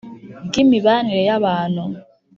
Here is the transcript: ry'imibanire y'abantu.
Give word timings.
ry'imibanire 0.47 1.21
y'abantu. 1.27 1.83